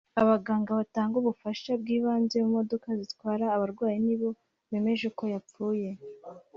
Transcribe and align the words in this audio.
Abaganga 0.21 0.71
batanga 0.79 1.15
ubufasha 1.21 1.69
bw’ibanze 1.81 2.35
mu 2.45 2.49
modoka 2.57 2.87
zitwara 2.99 3.45
abarwayi 3.55 3.97
nibo 4.05 4.29
bemeje 4.69 5.07
ko 5.17 5.23
yapfuye 5.33 5.89